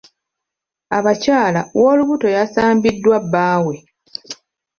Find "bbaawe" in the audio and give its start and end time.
3.25-3.75